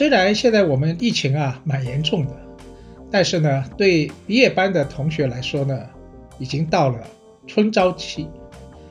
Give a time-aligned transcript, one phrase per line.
[0.00, 2.34] 虽然现在我们疫情啊蛮严重的，
[3.10, 5.78] 但是呢，对毕业班的同学来说呢，
[6.38, 7.06] 已经到了
[7.46, 8.26] 春招期。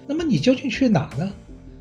[0.05, 1.31] 那么你究竟去哪呢？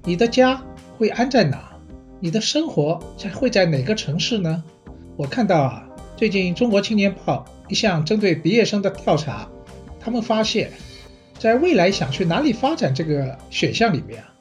[0.03, 0.59] 你的家
[0.97, 1.77] 会安在哪？
[2.21, 4.65] 你的生活在会在哪个城市呢？
[5.15, 9.47] 我看到啊，最近《中国青年报》一项针对毕业生的调查，
[10.01, 10.71] 他们发现，
[11.39, 14.33] 在未来想去哪里发展这个选项里面啊，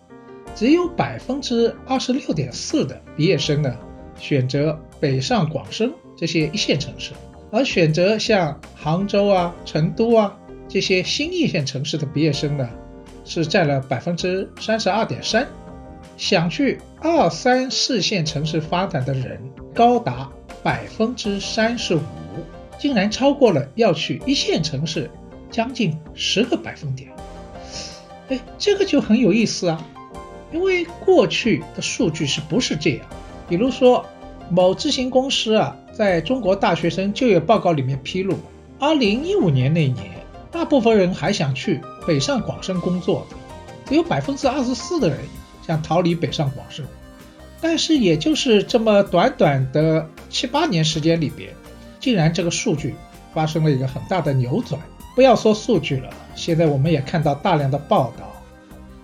[0.56, 3.76] 只有百分之二十六点四的毕业生呢。
[4.20, 7.12] 选择北上广深这些一线城市，
[7.52, 10.38] 而选择像杭州啊、成都啊
[10.68, 12.70] 这些新一线城市的毕业生呢，
[13.26, 15.48] 是占了百分之三十二点三。
[16.18, 19.40] 想去二三四线城市发展的人
[19.76, 20.28] 高达
[20.64, 22.02] 百分之三十五，
[22.80, 25.12] 竟然超过了要去一线城市
[25.52, 27.12] 将近十个百分点。
[28.30, 29.88] 哎，这个就很有意思啊，
[30.52, 33.02] 因为过去的数据是不是这样？
[33.48, 34.06] 比如说，
[34.50, 38.36] 某知行公司啊，在中国大学生就业报告里面披露，
[38.80, 40.12] 二零一五年那一年，
[40.52, 43.26] 大部分人还想去北上广深工作，
[43.86, 45.20] 只有百分之二十四的人
[45.66, 46.86] 想逃离北上广深。
[47.60, 51.50] 但是，也就是这么短短的七八年时间里边，
[52.00, 52.94] 竟然这个数据
[53.34, 54.80] 发生了一个很大的扭转。
[55.16, 58.32] 不要说数据了，现在我们也看到大量的报道，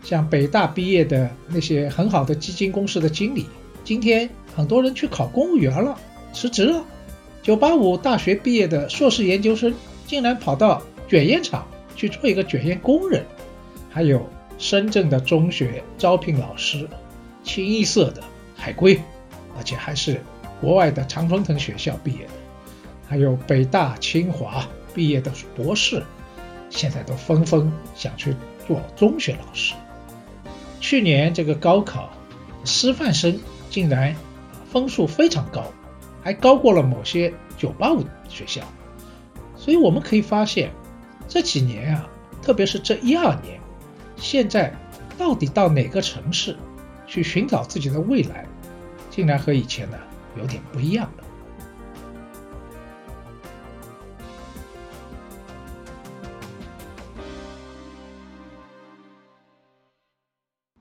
[0.03, 3.47] 像北大毕业的那些很好的基金公司的经理。
[3.83, 5.99] 今天很多人去考公务员了，
[6.33, 6.83] 辞职了。
[7.41, 9.73] 九八五大学毕业的硕士研究生，
[10.07, 13.25] 竟然跑到卷烟厂去做一个卷烟工人。
[13.89, 14.25] 还有
[14.57, 16.87] 深圳的中学招聘老师，
[17.43, 18.23] 清一色的
[18.55, 18.97] 海归，
[19.57, 20.21] 而且还是
[20.61, 22.31] 国外的常春藤学校毕业的。
[23.05, 26.01] 还有北大清华毕业的博士，
[26.69, 28.33] 现在都纷纷想去
[28.65, 29.73] 做中学老师。
[30.79, 32.09] 去年这个高考，
[32.63, 33.37] 师范生。
[33.73, 34.15] 竟然
[34.71, 35.65] 分数非常高，
[36.21, 38.61] 还高过了某些985学校，
[39.55, 40.71] 所以我们可以发现
[41.27, 42.07] 这几年啊，
[42.39, 43.59] 特别是这一二年，
[44.15, 44.71] 现在
[45.17, 46.55] 到底到哪个城市
[47.07, 48.45] 去寻找自己的未来，
[49.09, 49.97] 竟然和以前呢
[50.37, 51.23] 有点不一样了。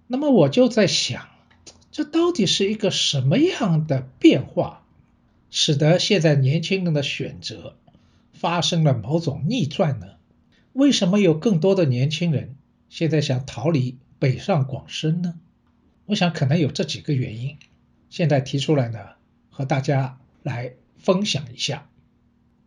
[0.06, 1.31] 那么我就在想。
[1.92, 4.86] 这到底是一个什么样的变化，
[5.50, 7.76] 使得现在年轻人的选择
[8.32, 10.06] 发生了某种逆转呢？
[10.72, 12.56] 为什么有更多的年轻人
[12.88, 15.38] 现在想逃离北上广深呢？
[16.06, 17.58] 我想可能有这几个原因，
[18.08, 18.98] 现在提出来呢，
[19.50, 21.90] 和大家来分享一下。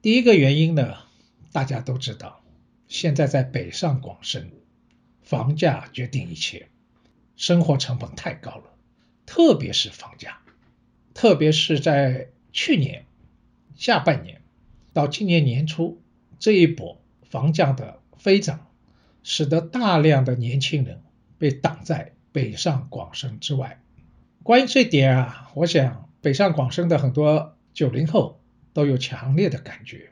[0.04, 0.98] 第一个原因呢，
[1.52, 2.44] 大家都知道，
[2.88, 4.52] 现在在北上广深，
[5.24, 6.68] 房价决定一切，
[7.36, 8.75] 生活成本太高了。
[9.26, 10.40] 特别是房价，
[11.14, 13.06] 特别是在去年
[13.76, 14.42] 下半年
[14.94, 16.02] 到今年年初
[16.40, 18.68] 这一波房价的飞涨，
[19.24, 21.02] 使得大量的年轻人
[21.38, 23.82] 被挡在北上广深之外。
[24.44, 28.40] 关于这点啊，我想北上广深的很多九零后
[28.74, 30.12] 都有强烈的感觉。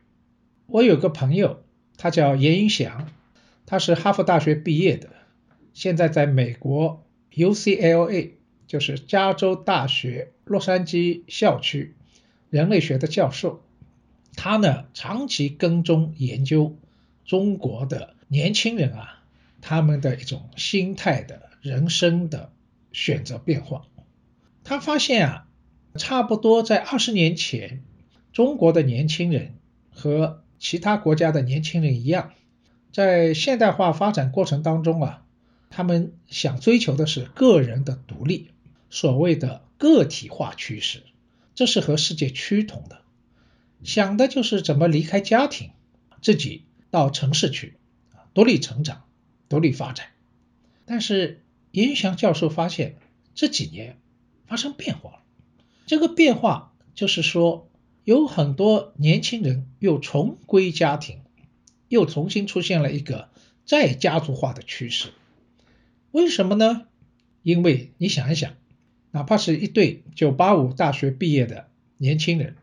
[0.65, 1.63] 我有个朋友，
[1.97, 3.09] 他叫严云祥，
[3.65, 5.09] 他是哈佛大学毕业的，
[5.73, 8.31] 现在在美国 UCLA。
[8.67, 11.93] 就是加州大学洛杉矶校区
[12.49, 13.61] 人类学的教授，
[14.35, 16.75] 他呢长期跟踪研究
[17.25, 19.23] 中国的年轻人啊，
[19.61, 22.51] 他们的一种心态的人生的
[22.91, 23.85] 选择变化。
[24.63, 25.47] 他发现啊，
[25.95, 27.83] 差不多在二十年前，
[28.31, 29.55] 中国的年轻人
[29.91, 32.31] 和其他国家的年轻人一样，
[32.91, 35.25] 在现代化发展过程当中啊，
[35.69, 38.51] 他们想追求的是个人的独立，
[38.93, 41.01] 所谓的个体化趋势，
[41.55, 43.01] 这是和世界趋同的。
[43.83, 45.71] 想的就是怎么离开家庭，
[46.21, 47.73] 自己到城市去，
[48.35, 49.05] 独立成长，
[49.49, 50.09] 独立发展。
[50.85, 51.41] 但是
[51.71, 52.97] 严翔教授发现
[53.33, 53.97] 这几年
[54.45, 55.23] 发生变化了，
[55.87, 57.71] 这个变化就是说
[58.03, 61.21] 有很多年轻人又重归家庭，
[61.87, 63.29] 又重新出现了一个
[63.65, 65.09] 再家族化的趋势。
[66.11, 66.83] 为什么呢？
[67.41, 68.53] 因为你想一想，
[69.13, 71.67] 哪怕是一对985大学毕业的
[71.97, 72.55] 年轻人，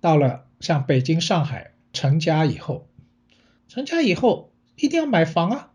[0.00, 2.88] 到了像北京、上海成家以后，
[3.68, 5.70] 成家以后一定要买房啊，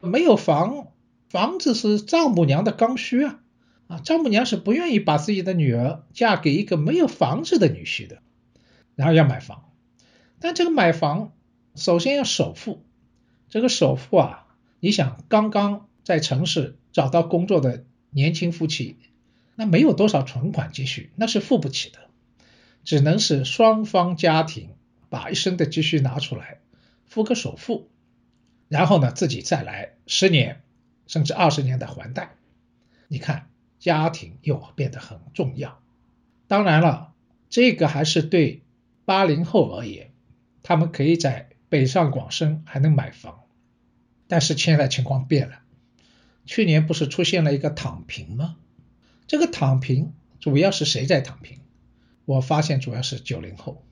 [0.00, 0.88] 没有房，
[1.30, 3.40] 房子是丈母娘的刚需啊，
[3.86, 8.18] 啊，丈母娘是不愿意把自己的女儿嫁给一个没有房子的女婿的，
[8.94, 9.72] 然后要买房，
[10.38, 11.32] 但这个买房
[11.74, 12.84] 首先要首付，
[13.48, 14.46] 这个首付啊，
[14.80, 18.98] 你想刚刚在城市找到工作的年轻夫妻，
[19.54, 21.98] 那没有多少存款积蓄，那是付不起的。
[22.84, 24.70] 只能是双方家庭
[25.08, 26.58] 把一生的积蓄拿出来
[27.06, 27.88] 付个首付，
[28.68, 30.62] 然后呢自己再来十年
[31.06, 32.34] 甚至二十年的还贷。
[33.08, 35.80] 你看家庭又变得很重要。
[36.48, 37.12] 当然了，
[37.50, 38.62] 这个还是对
[39.04, 40.10] 八零后而言，
[40.62, 43.40] 他们可以在北上广深还能买房。
[44.26, 45.60] 但是现在情况变了，
[46.46, 48.56] 去年不是出现了一个躺平吗？
[49.26, 51.60] 这个躺平主要是谁在躺平？
[52.24, 53.84] 我发现主要是九零后，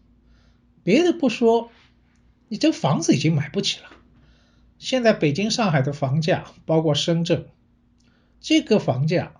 [0.83, 1.71] 别的不说，
[2.49, 3.91] 你这房子已经买不起了。
[4.79, 7.49] 现在北京、上海的房价，包括深圳，
[8.41, 9.35] 这个房价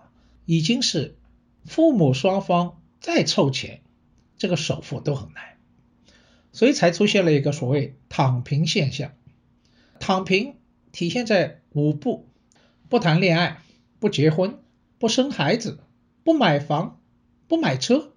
[0.45, 1.17] 已经是
[1.65, 3.81] 父母双方再凑钱，
[4.37, 5.57] 这个首付都很难，
[6.51, 9.13] 所以才出现了一个所谓躺平现象。
[9.99, 10.55] 躺平
[10.91, 12.27] 体现在五不：
[12.89, 13.61] 不谈恋爱、
[13.99, 14.59] 不结婚、
[15.01, 15.79] 不生孩子、
[16.23, 17.01] 不买房、
[17.47, 18.13] 不买车。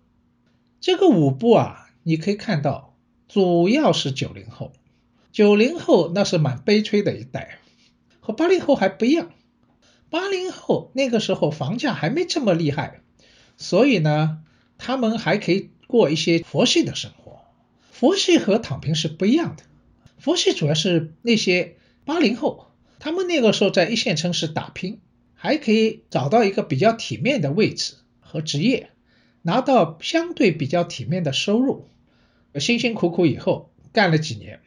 [0.83, 2.95] 这个五步啊，你可以看到，
[3.27, 4.71] 主要是九零后。
[5.33, 7.59] 九零后那是蛮悲催的一代，
[8.21, 9.31] 和八零后还不一样。
[10.11, 13.01] 八零后那个时候房价还没这么厉害，
[13.57, 14.41] 所以呢，
[14.77, 17.41] 他们还可以过一些佛系的生活。
[17.93, 19.63] 佛系和躺平是不一样的。
[20.19, 22.67] 佛系主要是那些八零后，
[22.99, 25.01] 他们那个时候在一线城市打拼，
[25.45, 28.89] 还可以找到一个比较体面的位置和职业。
[29.43, 31.87] 拿到相对比较体面的收入，
[32.55, 34.61] 辛辛苦苦以后干了几年，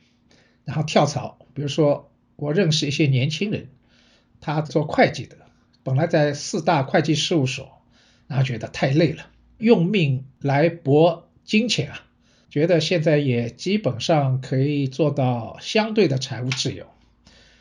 [0.65, 1.39] 然后跳槽。
[1.55, 3.69] 比如说，我认识一些年轻人，
[4.39, 5.37] 他做会计的，
[5.81, 7.81] 本来在四大会计事务所，
[8.27, 12.05] 然后觉得太累了，用命来搏金钱啊，
[12.51, 16.85] 觉得现在也基本上可以做到相对的财务自由，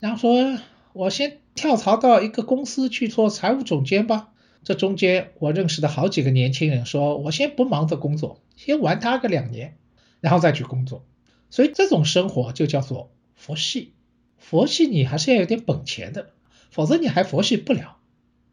[0.00, 0.58] 然后说，
[0.92, 4.32] 我先跳槽到一个公司去做财务总监吧。
[4.62, 9.76] 这中间，我认识的好几个年轻人说：“我先不忙着工作，先玩他个两年，
[10.20, 11.04] 然后再去工作。”
[11.50, 13.94] 所以这种生活就叫做佛系。
[14.38, 16.30] 佛系你还是要有点本钱的，
[16.70, 17.96] 否则你还佛系不了。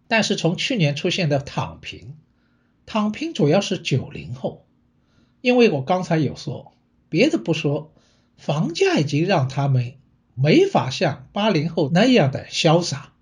[0.07, 2.15] 但是从去年出现的躺平，
[2.85, 4.65] 躺平主要是九零后，
[5.41, 6.73] 因为我刚才有说，
[7.09, 7.91] 别的不说，
[8.37, 9.95] 房价已经让他们
[10.35, 13.13] 没法像八零后那样的潇洒，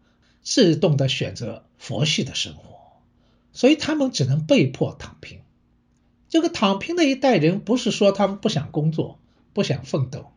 [0.41, 2.79] 自动的选择佛系的生活。
[3.53, 5.39] 所以他们只能被迫躺平。
[6.29, 9.19] 这个躺平的一代人，不是说他们不想工作、
[9.51, 10.31] 不想奋斗，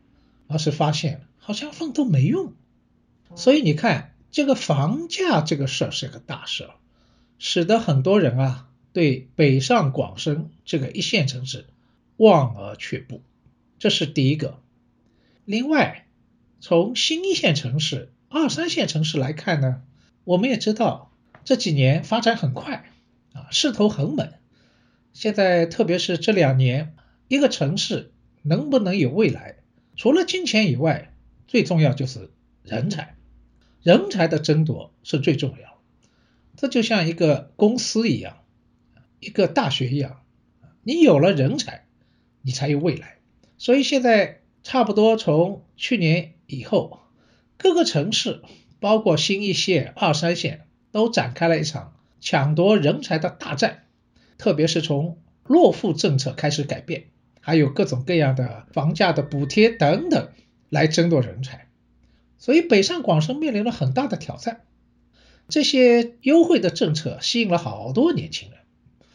[0.48, 2.52] 而是发现好像奋斗没用。
[3.36, 6.74] 所以你看，这个房价这个事儿是个大事儿，
[7.38, 11.66] 使得很多人啊对北上广深这个一线城市
[12.16, 13.22] 望而却步。
[13.78, 14.58] 这是第一个。
[15.44, 16.03] 另外，
[16.66, 19.82] 从新一线城市、二三线城市来看呢，
[20.24, 21.12] 我们也知道
[21.44, 22.90] 这几年发展很快。
[23.34, 24.32] 啊，势头很猛。
[25.12, 26.96] 现在特别是这两年，
[27.28, 29.56] 一个城市能不能有未来，
[29.94, 31.12] 除了金钱以外，
[31.46, 32.30] 最重要就是
[32.62, 33.14] 人才。
[33.82, 35.82] 人才的争夺是最重要。
[36.56, 38.38] 这就像一个公司一样，
[39.20, 40.22] 一个大学一样，
[40.82, 41.84] 你有了人才，
[42.40, 43.18] 你才有未来。
[43.58, 47.00] 所以现在差不多从去年以后，
[47.58, 48.42] 各个城市，
[48.80, 51.92] 包括新一线、二三线，都展开了一场。
[52.20, 53.84] 抢夺人才的大战，
[54.38, 57.08] 特别是从落户政策开始改变，
[57.40, 60.30] 还有各种各样的房价的补贴等等，
[60.70, 61.68] 来争夺人才。
[62.38, 64.62] 所以北上广深面临了很大的挑战。
[65.50, 68.60] 这些优惠的政策吸引了好多年轻人。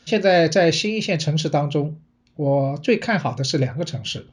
[0.06, 2.00] 现在在新一线城市当中，
[2.36, 4.28] 我最看好的是两个城市，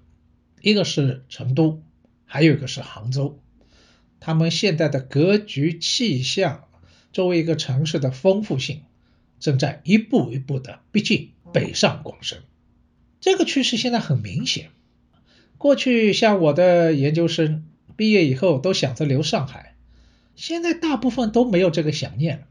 [0.60, 1.80] 一个是成都，
[2.26, 3.40] 还有一个是杭州。
[4.20, 6.68] 他们现在的格局、气象，
[7.12, 8.82] 作为一个城市的丰富性，
[9.40, 12.42] 正在一步一步的逼近北上广深。
[13.20, 14.70] 这个趋势现在很明显。
[15.56, 17.64] 过去像我的研究生
[17.96, 19.74] 毕业以后都想着留上海。
[20.34, 22.46] 现在大部分都没有这个想念了，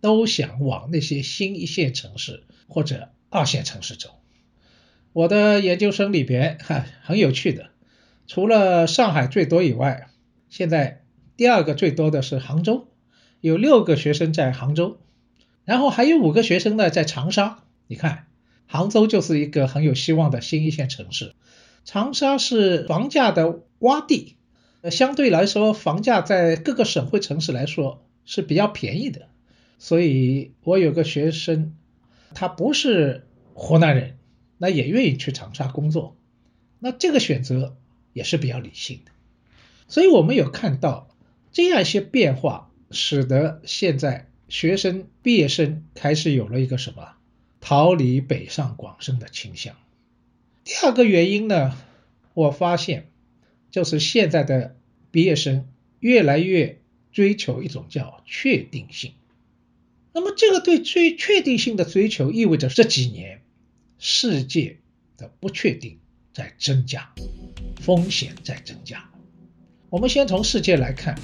[0.00, 4.20] 都想往那些新一线城市或者二线城市走。
[5.12, 7.70] 我的研究生里边哈很有趣的，
[8.26, 10.08] 除了上海最多以外，
[10.48, 11.02] 现在
[11.36, 12.88] 第二个最多的是杭州，
[13.40, 14.98] 有六个学生在杭州，
[15.64, 17.62] 然后还有五个学生呢在长沙。
[17.86, 18.26] 你看，
[18.66, 21.34] 杭州就是一个很有希望的新一线城市，
[21.84, 24.36] 长沙是房价的洼地。
[24.90, 29.28] 相对来说，房价在各个省会城市来说是比较便宜的，
[29.78, 31.74] 所以我有个学生，
[32.34, 34.16] 他不是湖南人，
[34.58, 36.16] 那也愿意去长沙工作，
[36.78, 37.76] 那这个选择
[38.16, 39.12] 也是比较理性的。
[39.86, 41.08] 所以我们有看到
[41.52, 47.12] 这样一些变化，使得现在学生毕业生开始有了一个什么
[47.60, 49.76] 逃离北上广深的倾向。
[50.64, 51.76] 第二个原因呢，
[52.34, 53.08] 我发现。
[53.68, 54.74] 就是现在的
[55.10, 55.68] 毕业生
[56.00, 56.80] 越来越
[57.12, 59.12] 追求一种叫确定性，
[60.14, 63.42] 那么这个对最确定性的追求意味着这几年
[63.98, 64.78] 世界
[65.18, 65.98] 的不确定
[66.32, 67.12] 在增加，
[67.86, 69.08] 风险在增加。
[69.88, 71.16] 我们先从世界来看，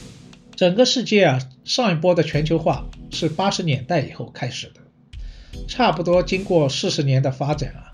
[0.54, 4.80] 整个世界啊，上一波的全球化是八十年代以后开始的，
[5.66, 7.90] 差不多经过四十年的发展啊，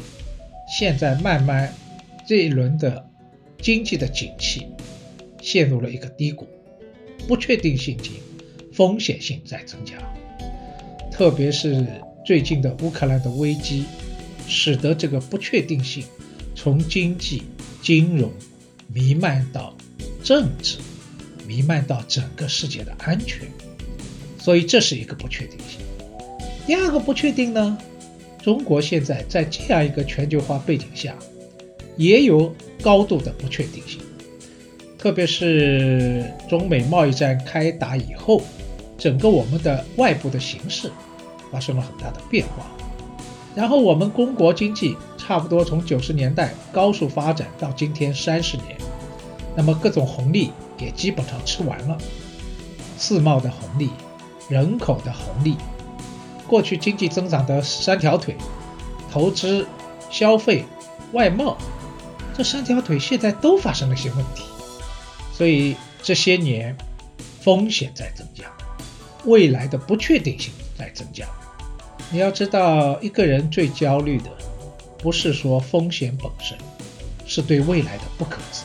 [0.79, 1.75] 现在慢慢
[2.29, 3.07] 这一轮的。
[3.61, 4.69] 经济的景气
[5.43, 6.47] 陷入了一个低谷，
[7.27, 8.21] 不确定性及
[8.73, 9.97] 风险性在增加，
[11.11, 11.85] 特别是
[12.25, 13.85] 最近的乌克兰的危机，
[14.47, 16.05] 使得这个不确定性
[16.55, 17.43] 从经济、
[17.83, 18.31] 金融
[18.93, 19.77] 弥漫到
[20.25, 20.79] 政治，
[21.47, 23.49] 弥漫到整个世界的安全，
[24.39, 25.81] 所以这是一个不确定性。
[26.67, 27.79] 第二个不确定呢，
[28.43, 31.15] 中国现在在这样一个全球化背景下，
[31.97, 32.55] 也有。
[32.81, 34.01] 高度的不确定性，
[34.97, 38.41] 特别是中美贸易战开打以后，
[38.97, 40.89] 整个我们的外部的形势
[41.51, 42.71] 发生了很大的变化。
[43.59, 48.79] 然后我们中国经济差不多从九十年代高速发展到今天三十年，
[49.57, 51.99] 那么各种红利也基本上吃完了，
[52.97, 53.91] 世贸的红利、
[54.49, 55.57] 人口的红利，
[56.47, 58.37] 过去经济增长的三条腿：
[59.11, 59.67] 投资、
[60.09, 60.65] 消费、
[61.11, 61.59] 外贸。
[62.37, 64.45] 这三条腿现在都发生了些问题，
[65.33, 66.77] 所以这些年
[67.41, 68.45] 风险在增加，
[69.25, 71.27] 未来的不确定性在增加。
[72.11, 74.31] 你要知道，一个人最焦虑的
[74.99, 76.57] 不是说风险本身，
[77.27, 78.63] 是对未来的不可知。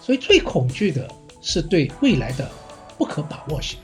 [0.00, 1.08] 所以最恐惧的
[1.42, 2.50] 是对未来的
[2.96, 3.78] 不可把握性。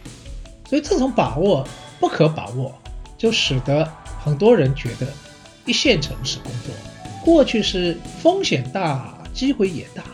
[0.69, 1.67] 所以这种把握
[2.01, 2.75] 不可把握，
[3.19, 3.87] 就使得
[4.23, 5.07] 很多人觉得
[5.65, 6.75] 一线城市工作
[7.25, 9.13] 过去是风险大。
[9.35, 10.05] 机会也大，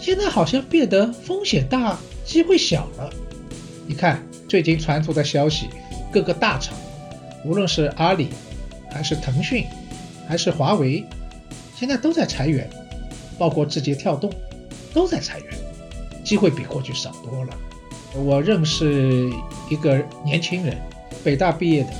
[0.00, 3.12] 现在好像变得风险大，机会小了。
[3.86, 5.68] 你看最近传出的消息，
[6.10, 6.74] 各个大厂，
[7.44, 8.28] 无论是阿里，
[8.90, 9.64] 还是腾讯，
[10.28, 11.04] 还是华为，
[11.76, 12.68] 现在都在裁员，
[13.38, 14.30] 包括字节跳动
[14.92, 15.54] 都在裁员，
[16.24, 17.54] 机会比过去少多了。
[18.14, 19.30] 我认识
[19.70, 20.76] 一个年轻人，
[21.24, 21.90] 北大毕业的，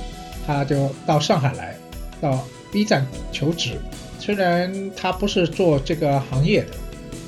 [0.45, 1.75] 他就到上海来，
[2.19, 3.79] 到 B 站求职。
[4.19, 6.73] 虽然他不是做这个行业的，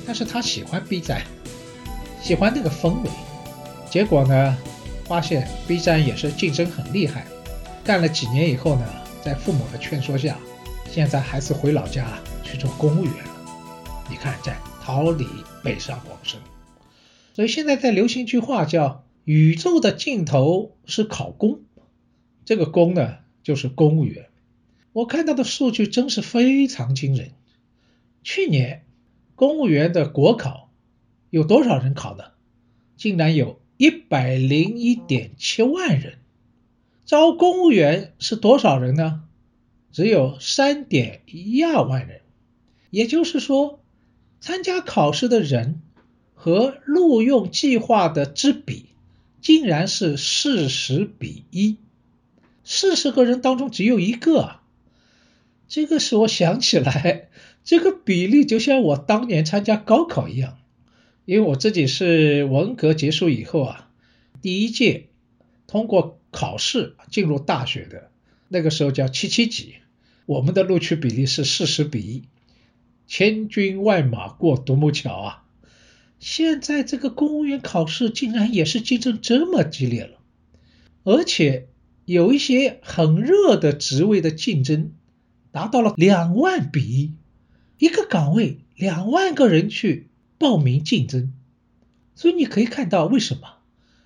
[0.06, 1.22] 但是他喜欢 B 站，
[2.22, 3.10] 喜欢那个氛围。
[3.90, 4.56] 结果呢，
[5.04, 7.24] 发现 B 站也是竞争很厉害。
[7.84, 8.86] 干了几年以后呢，
[9.22, 10.38] 在父母的劝说下，
[10.90, 14.04] 现在还是回老家去做公务员了。
[14.08, 15.26] 你看，在逃离
[15.62, 16.40] 北上广深。
[17.34, 21.60] 所以现在在流行一句话叫“宇宙的尽头是考公”，
[22.46, 24.28] 这个公呢，就是公务员。
[24.94, 27.32] 我看到的数据真是非常惊人。
[28.22, 28.84] 去年
[29.34, 30.70] 公务员的国考
[31.28, 32.24] 有多少人考呢？
[32.96, 36.14] 竟然有一百零一点七万人。
[37.04, 39.24] 招公务员是多少人呢？
[39.92, 42.20] 只有三点一二万人。
[42.90, 43.80] 也就是说，
[44.40, 45.82] 参加考试的人
[46.34, 48.86] 和录用计划的之比，
[49.40, 51.76] 竟然是四十比一。
[52.62, 54.62] 四十个人当中只有一个啊！
[55.68, 57.28] 这个使我想起来，
[57.64, 60.56] 这个比例就像我当年参加高考一样，
[61.24, 63.90] 因为我自己是文革结束以后啊，
[64.40, 65.08] 第一届
[65.66, 68.10] 通过考试进入大学的，
[68.48, 69.76] 那个时候叫七七级，
[70.26, 72.22] 我们的录取比例是四十比一，
[73.06, 75.44] 千军万马过独木桥啊！
[76.18, 80.18] 现在这个公务员考试竟然也是竞争这么激烈了，
[81.04, 81.68] 而且
[82.04, 84.92] 有一些很热的职位的竞争
[85.52, 87.12] 达到了两万比一，
[87.78, 90.08] 一个岗位两万个人去。
[90.36, 91.32] 报名竞争，
[92.16, 93.42] 所以你可以看到为什么？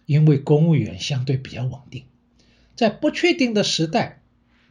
[0.04, 2.04] 因为公务员相对比较稳定，
[2.78, 4.22] 在不确定的时代，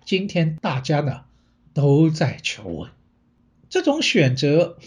[0.06, 1.26] 今天大家呢
[1.74, 2.90] 都在求稳。
[3.70, 4.78] 这种选择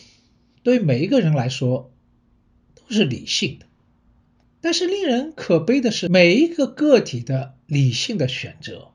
[0.62, 1.93] 对每一个人来说
[2.75, 3.67] 都是理性的，
[4.62, 8.91] 但是令人可悲的是，每一个个体的理性的选择，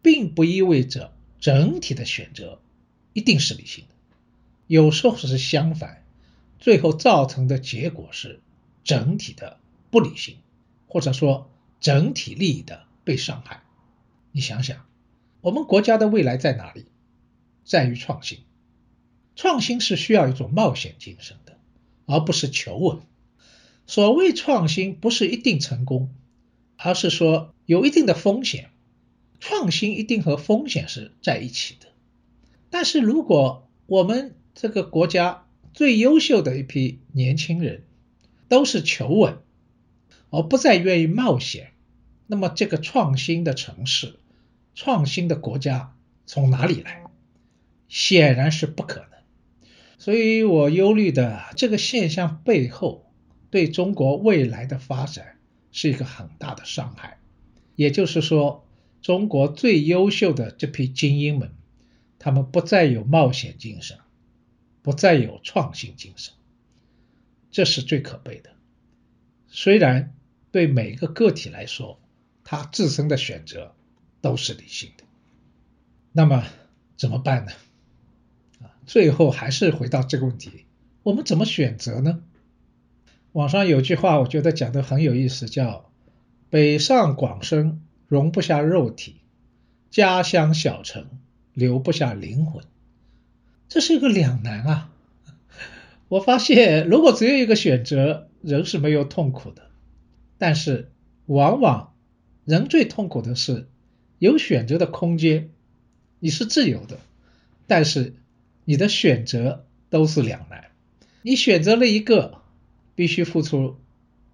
[0.00, 2.58] 并不意味着整体的选择
[3.12, 3.94] 一定是理性的，
[4.68, 6.02] 有时候是相反。
[6.58, 8.40] 最后造成的结果是
[8.84, 9.58] 整体的
[9.90, 10.38] 不理性，
[10.88, 13.60] 或者说整体利益的被伤害。
[14.36, 14.84] 你想想，
[15.40, 16.84] 我们国家的未来在哪里？
[17.64, 18.40] 在于创新。
[19.34, 21.56] 创新是需要一种冒险精神的，
[22.04, 22.98] 而不是求稳。
[23.86, 26.10] 所谓创新，不是一定成功，
[26.76, 28.68] 而是说有一定的风险。
[29.40, 31.86] 创新一定和风险是在一起的。
[32.68, 37.84] 但是如果我们这个国家，最优秀的一批年轻人
[38.50, 39.38] 都是求稳，
[40.28, 41.72] 而不再愿意冒险。
[42.26, 44.16] 那么，这个创新的城市、
[44.76, 47.02] 创新的国家从哪里来？
[47.88, 49.10] 显然是不可能。
[49.98, 53.10] 所以我忧虑的这个现象背后，
[53.50, 55.40] 对中国未来的发展
[55.72, 57.18] 是一个很大的伤害。
[57.74, 58.64] 也就是说，
[59.02, 61.50] 中国最优秀的这批精英们，
[62.20, 63.98] 他们不再有冒险精神。
[64.82, 66.32] 不再有创新精神，
[67.50, 68.50] 这是最可悲的。
[69.48, 70.14] 虽然
[70.52, 72.00] 对每个个体来说，
[72.44, 73.74] 他自身的选择
[74.26, 75.04] 都是理性的，
[76.10, 76.42] 那么
[76.96, 77.52] 怎么办呢？
[78.60, 80.64] 啊，最后还是回到这个问题：
[81.04, 82.24] 我们怎么选择呢？
[83.30, 85.92] 网上有句话，我觉得讲的很有意思，叫
[86.50, 89.20] “北上广深容不下肉体，
[89.90, 91.06] 家乡小城
[91.54, 92.64] 留不下灵魂”。
[93.70, 94.90] 这是一个两难啊！
[96.08, 99.70] 我发现，如果只有一个选择，人是没有痛苦的。
[100.36, 100.90] 但是，
[101.26, 101.94] 往往
[102.44, 103.68] 人最痛苦的是
[104.18, 105.50] 有选择的空间，
[106.20, 106.98] 你是自由的，
[107.66, 108.14] 但是
[108.64, 110.70] 你的选择都是两难。
[111.22, 112.40] 你选择了一个，
[112.94, 113.76] 必须付出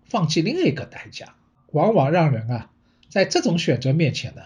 [0.04, 1.34] 放弃另一个代价，
[1.72, 2.70] 往往让人啊，
[3.08, 4.42] 在这种选择面前呢，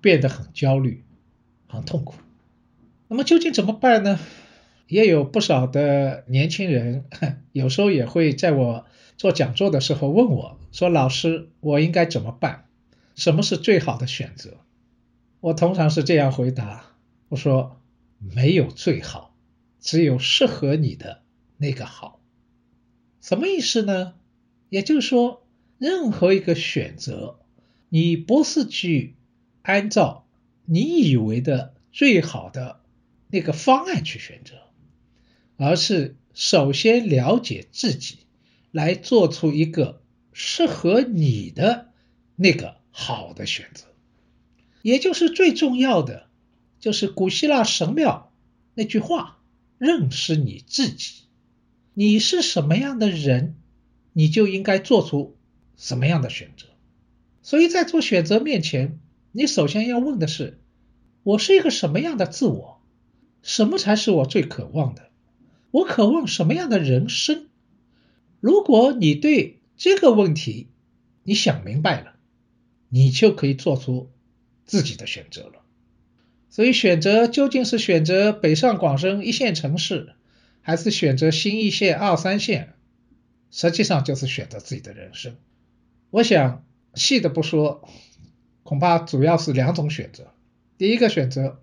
[0.00, 1.02] 变得很焦虑，
[1.66, 2.14] 很痛苦。
[3.08, 4.20] 那么究竟怎么办呢？
[4.86, 7.04] 也有不少的年轻人，
[7.52, 8.86] 有时候也会在我
[9.16, 12.66] 做讲座的时候问我说：“老师，我应该怎么办？
[13.14, 14.58] 什么是最好的选择？”
[15.40, 16.96] 我通常是这样回答
[17.28, 17.80] ：“我说
[18.18, 19.34] 没有最好，
[19.80, 21.22] 只有适合你的
[21.56, 22.20] 那个好。”
[23.20, 24.14] 什么意思呢？
[24.68, 25.46] 也就是说，
[25.78, 27.38] 任何一个选择，
[27.88, 29.14] 你不是去
[29.62, 30.26] 按照
[30.64, 32.80] 你以为的最好的。
[33.30, 34.54] 那个方案去选择，
[35.58, 38.20] 而是首先了解自己，
[38.70, 40.00] 来做出一个
[40.32, 41.92] 适合你的
[42.36, 43.84] 那个好的选择，
[44.88, 46.28] 也就是最重要的，
[46.80, 48.32] 就是古希腊神庙
[48.72, 49.36] 那句话：
[49.76, 51.24] 认识你自己，
[51.92, 53.56] 你是什么样的人，
[54.14, 55.36] 你就应该做出
[55.76, 56.64] 什么样的选择。
[57.42, 58.98] 所以在做选择面前，
[59.30, 60.58] 你首先要问的是：
[61.22, 62.80] 我是一个什么样的自我？
[63.42, 65.10] 什么才是我最渴望的？
[65.70, 67.48] 我渴望什么样的人生？
[68.40, 70.68] 如果你对这个问题
[71.24, 72.14] 你想明白了，
[72.88, 74.08] 你就可以做出
[74.68, 75.62] 自己的选择了。
[76.48, 80.14] 所以，选择究竟是选择北上广深一线城市，
[80.60, 82.74] 还是选择新一线、二三线，
[83.50, 85.34] 实际上就是选择自己的人生。
[86.10, 87.88] 我想细的不说，
[88.62, 90.32] 恐怕主要是两种选择。
[90.78, 91.60] 第一个选择。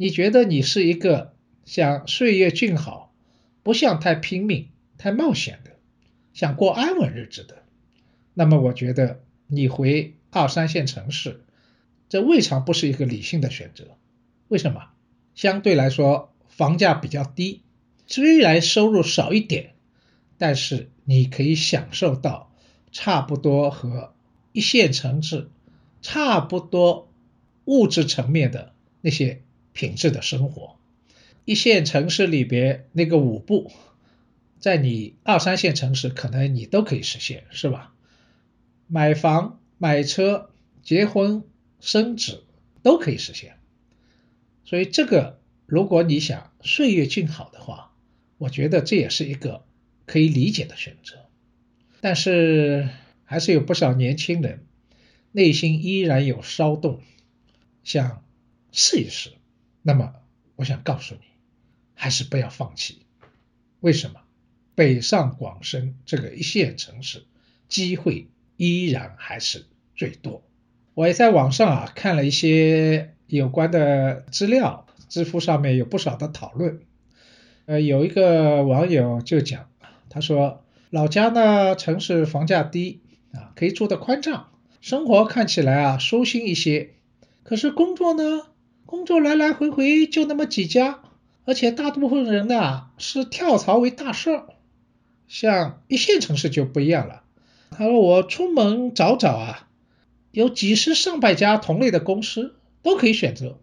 [0.00, 3.12] 你觉得你是一个想岁月静好，
[3.64, 5.72] 不想太拼命、太冒险的，
[6.32, 7.64] 想过安稳日子的，
[8.32, 11.40] 那么我觉得你回二三线城市，
[12.08, 13.96] 这未尝不是一个理性的选择。
[14.48, 14.88] 为什么？
[15.34, 17.62] 相对来说房价比较低，
[18.06, 19.74] 虽然收入少一点，
[20.36, 22.52] 但是你可以享受到
[22.92, 24.14] 差不多和
[24.52, 25.48] 一线城市
[26.02, 27.10] 差不多
[27.64, 29.42] 物质层面的那些。
[29.74, 30.74] 品质的生活，
[31.44, 33.70] 一线城市里边那个舞步，
[34.58, 37.94] 在你二三线城市可能你都可以实现，是吧？
[38.88, 40.50] 买房、买车、
[40.82, 41.44] 结婚、
[41.80, 42.42] 升职
[42.82, 43.58] 都可以实现。
[44.64, 47.94] 所以这个，如果你想岁月静好的话，
[48.36, 49.64] 我觉得这也是一个
[50.06, 51.26] 可以理解的选择。
[52.00, 52.88] 但是
[53.24, 54.66] 还是有不少年轻人
[55.32, 57.00] 内心依然有骚动，
[57.82, 58.24] 想
[58.72, 59.32] 试一试。
[59.82, 60.14] 那么，
[60.56, 61.20] 我想告诉你，
[61.94, 63.02] 还是不要放弃。
[63.80, 64.20] 为什么？
[64.74, 67.24] 北上广深这个一线城市，
[67.68, 70.47] 机会依然还是最多。
[70.98, 76.80] 我也在网上啊看了一些有关的资料，知乎上面有不少的讨论。
[77.66, 79.68] 呃，有一个网友就讲，
[80.10, 83.00] 他说老家呢城市房价低
[83.32, 84.48] 啊，可以住得宽敞，
[84.80, 86.90] 生活看起来啊舒心一些。
[87.44, 88.48] 可是工作呢？
[88.84, 90.98] 工作来来回回就那么几家，
[91.44, 94.46] 而且大部分人呢是跳槽为大事儿。
[95.28, 97.22] 像一线城市就不一样了。
[97.70, 99.67] 他说我出门找找啊，
[100.30, 103.60] 有几十上百家同类的公司都可以选择，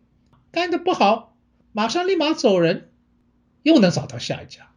[0.51, 1.37] 干的不好，
[1.71, 2.89] 马上立马走人，
[3.63, 4.71] 又能找到下一家。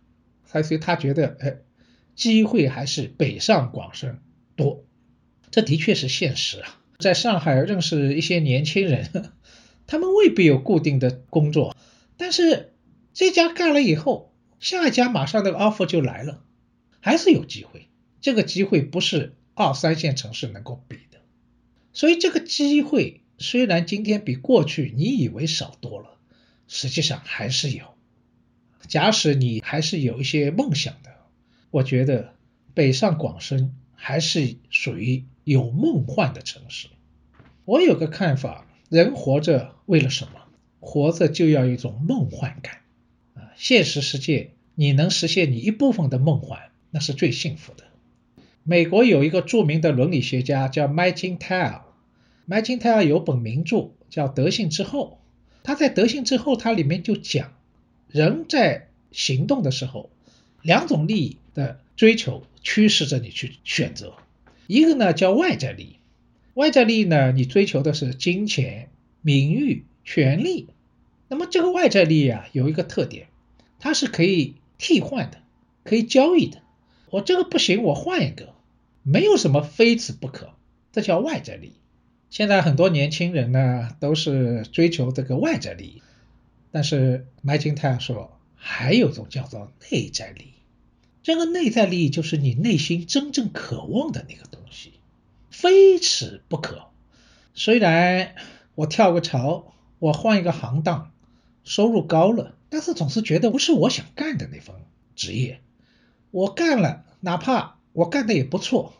[0.44, 1.58] 所以他觉得，哎，
[2.14, 4.20] 机会还是北上广深
[4.56, 4.84] 多。
[5.50, 6.80] 这的确是现实啊。
[6.98, 9.32] 在上海认识一些年轻人。
[9.90, 11.74] 他们未必有固定的工作，
[12.18, 12.74] 但是
[13.14, 16.42] 这家干了以后，下一家马上那个 offer 就来了，
[17.00, 17.88] 还是有机会。
[18.20, 20.98] 这个机会不是二三线城市能够比，
[21.98, 26.10] 所以这个机会虽然今天比过去你以为少多了，
[26.68, 27.86] 实际上还是有。
[28.86, 31.10] 假使你还是有一些梦想的，
[31.72, 32.34] 我觉得
[32.72, 36.86] 北上广深还是属于有梦幻的城市。
[37.64, 38.64] 我有个看法。
[38.88, 40.44] 人活着为了什么？
[40.80, 42.78] 活着就要一种梦幻感
[43.34, 43.52] 啊！
[43.56, 47.84] 现实世界你能实现你一部分的梦幻，那是最幸福的。
[48.62, 51.84] 美国有一个著名的伦理学家叫麦金泰尔，
[52.50, 55.18] 麦金泰尔有本名著叫《德性之后》，
[55.62, 57.52] 他在《德性之后》他里面就讲，
[58.08, 60.08] 人在行动的时候，
[60.62, 64.14] 两种利益的追求驱使着你去选择，
[64.66, 65.96] 一个呢叫外在利益。
[66.54, 67.32] 外在利益呢？
[67.32, 68.88] 你追求的是金钱、
[69.20, 70.68] 名誉、权利。
[71.28, 73.26] 那么这个外在利益啊，有一个特点，
[73.78, 75.36] 它是可以替换的，
[75.84, 76.62] 可以交易的。
[77.10, 78.54] 我这个不行，我换一个，
[79.02, 80.54] 没有什么非此不可。
[80.92, 81.72] 这叫外在利益。
[82.30, 86.02] 现在很多年轻人呢，都是追求这个外在利益。
[86.70, 90.52] 但是麦金泰说，还有种叫做内在利益。
[91.22, 94.92] 这个内在利益就是你内心真正渴望的那个东西。
[95.50, 96.88] 非此不可。
[97.54, 98.34] 虽然
[98.74, 101.10] 我跳个槽，我换一个行当，
[101.64, 104.76] 收入高了，但是总是觉得不是我想干的那份
[105.16, 105.60] 职业。
[106.30, 108.92] 我干了，哪怕我干的也不错，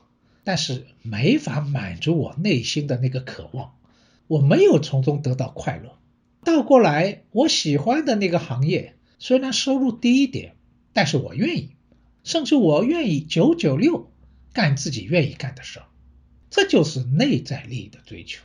[0.49, 3.75] 但是没法满足我内心的那个渴望。
[4.29, 5.99] 我没有从中得到快乐。
[6.43, 10.57] 倒过来，我喜欢的那个行业，虽然收入低一点，
[10.95, 11.73] 但是我愿意，
[12.25, 14.11] 甚至我愿意九九六
[14.55, 15.87] 干自己愿意干的事儿。
[16.49, 18.43] 这就是内在利益的追求。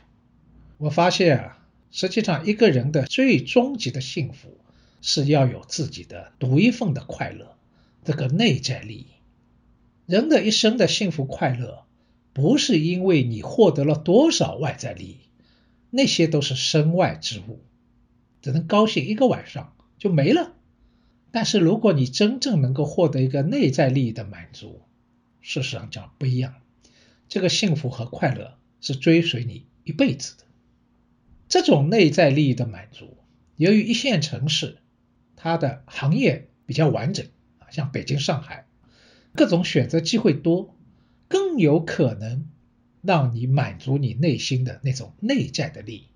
[0.76, 4.58] 我发现啊，实际上一个人的最终极的幸福
[5.00, 7.56] 是要有自己的独一份的快乐，
[8.04, 9.06] 这个内在利益。
[10.04, 11.86] 人的一生的幸福快乐，
[12.34, 15.18] 不是因为你获得了多少外在利益，
[15.88, 17.60] 那些都是身外之物，
[18.42, 20.52] 只能高兴一个晚上就没了。
[21.30, 24.82] 但是如果你真正能够获得一个内在利益的满足，
[25.40, 26.54] 事实上讲不一样。
[27.28, 30.44] 这个幸福和快乐是追随你一辈子的。
[31.48, 33.16] 这种内在利益的满足，
[33.56, 34.78] 由于一线城市
[35.36, 37.26] 它的行业比较完整
[37.58, 38.66] 啊，像北京、上海，
[39.34, 40.74] 各种选择机会多，
[41.54, 42.48] 更有可能
[43.00, 46.06] 让你满足你内心的那种内在的利益。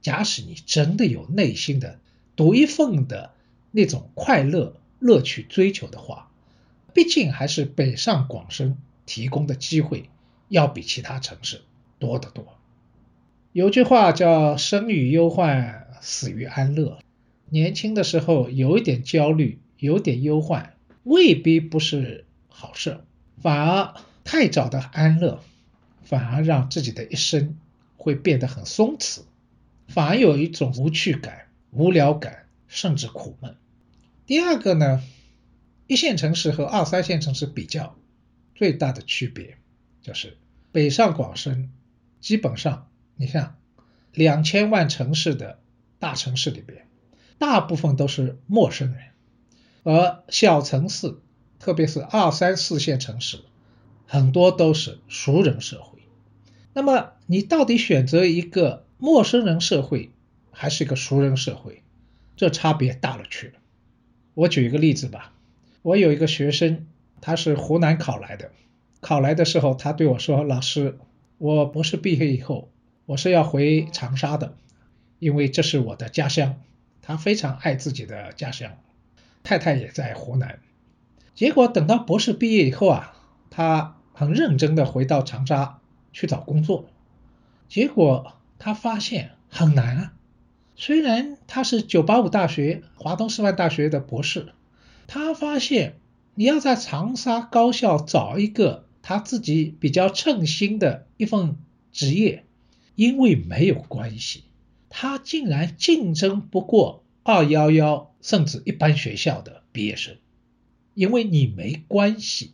[0.00, 2.00] 假使你真的有内心的
[2.34, 3.34] 独一份的
[3.72, 6.30] 那种快乐乐趣追求的话，
[6.94, 10.08] 毕竟还是北上广深提供的机会。
[10.48, 11.60] 要比其他城市
[12.00, 12.44] 多得多。
[13.52, 16.98] 有句话叫“生于忧患，死于安乐”。
[17.50, 22.98] 年轻的时候有一点焦虑，有点忧患，未必不是好事，
[23.40, 23.94] 反而
[24.30, 25.42] 太早的安乐，
[26.04, 27.58] 反而让自己的一生
[27.96, 29.22] 会变得很松弛，
[29.88, 33.56] 反而有一种无趣感、无聊感，甚至苦闷。
[34.26, 35.02] 第二个呢，
[35.88, 37.96] 一线城市和二三线城市比较，
[38.54, 39.58] 最大的区别。
[40.00, 40.38] 就是
[40.70, 41.68] 北上广深，
[42.20, 43.56] 基本上你像
[44.12, 45.58] 两千万城市的
[45.98, 46.86] 大城市里边，
[47.38, 49.02] 大部分都是陌生人，
[49.82, 51.18] 而小城市
[51.58, 53.42] 特别是二三四线城市，
[54.12, 56.00] 很多都是熟人社会。
[56.72, 60.10] 那么你到底选择一个陌生人社会，
[60.50, 61.84] 还是一个熟人社会？
[62.34, 63.52] 这差别大了去了。
[64.34, 65.32] 我举一个例子吧，
[65.82, 66.88] 我有一个学生，
[67.20, 68.50] 他是湖南考来的，
[69.00, 70.98] 考来的时候他对我说：“老师，
[71.38, 72.68] 我博士毕业以后，
[73.06, 74.56] 我是要回长沙的，
[75.20, 76.60] 因为这是我的家乡。”
[77.00, 78.76] 他非常爱自己的家乡，
[79.44, 80.58] 太太也在湖南。
[81.36, 83.16] 结果等到博士毕业以后啊，
[83.50, 85.80] 他很认真的回到长沙
[86.12, 86.90] 去找工作，
[87.70, 90.12] 结果他发现很难啊。
[90.76, 94.52] 虽然他是985大学、华东师范大学的博士，
[95.06, 95.96] 他发现
[96.34, 101.56] 你要在长沙高校找一个他自己比较称心的一份
[101.90, 102.44] 职业，
[102.96, 104.44] 因为没有关系，
[104.90, 110.18] 他竟然竞争不过211甚至一般学校的毕业生。
[110.92, 112.52] 因为你没关系，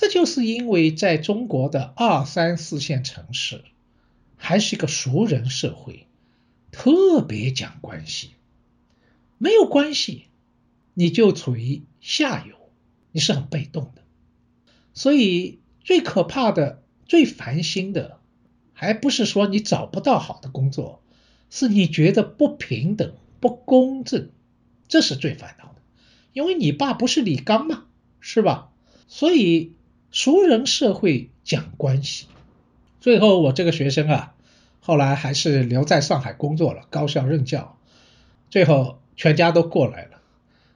[0.00, 3.64] 这就是因为在中国的二三四线城市，
[4.36, 6.06] 还是一个熟人社会，
[6.70, 8.30] 特别讲关系。
[9.38, 10.26] 没有关系，
[10.94, 12.54] 你就处于下游，
[13.10, 14.02] 你是很被动的。
[14.94, 18.20] 所以最可怕的、最烦心的，
[18.74, 21.02] 还不是说你找不到好的工作，
[21.50, 24.30] 是你觉得不平等、不公正，
[24.86, 25.82] 这是最烦恼的。
[26.34, 27.86] 因为你爸不是李刚嘛，
[28.20, 28.70] 是吧？
[29.08, 29.72] 所以
[30.10, 32.26] 熟人社会讲关系。
[33.00, 34.34] 最后我这个学生啊，
[34.80, 37.78] 后来还是留在上海工作了，高校任教。
[38.50, 40.20] 最后全家都过来了，